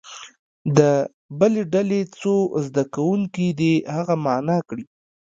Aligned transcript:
د 0.77 0.79
بلې 1.39 1.63
ډلې 1.73 2.01
څو 2.19 2.35
زده 2.65 2.83
کوونکي 2.95 3.47
دې 3.59 3.73
هغه 3.95 4.15
معنا 4.25 4.57
کړي. 4.69 4.85